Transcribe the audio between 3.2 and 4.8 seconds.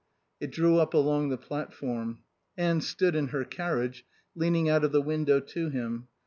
her carriage, leaning